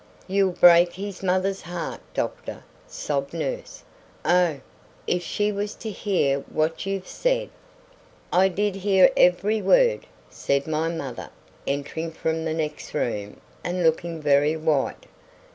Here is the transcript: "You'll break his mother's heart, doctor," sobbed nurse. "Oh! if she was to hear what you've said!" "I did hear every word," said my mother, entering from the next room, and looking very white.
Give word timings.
"You'll 0.27 0.53
break 0.53 0.93
his 0.93 1.21
mother's 1.21 1.61
heart, 1.61 1.99
doctor," 2.15 2.63
sobbed 2.87 3.35
nurse. 3.35 3.83
"Oh! 4.25 4.59
if 5.05 5.21
she 5.21 5.51
was 5.51 5.75
to 5.75 5.91
hear 5.91 6.39
what 6.49 6.87
you've 6.87 7.07
said!" 7.07 7.51
"I 8.33 8.47
did 8.47 8.73
hear 8.77 9.11
every 9.15 9.61
word," 9.61 10.07
said 10.27 10.65
my 10.65 10.89
mother, 10.89 11.29
entering 11.67 12.09
from 12.09 12.45
the 12.45 12.53
next 12.55 12.95
room, 12.95 13.41
and 13.63 13.83
looking 13.83 14.19
very 14.19 14.57
white. 14.57 15.05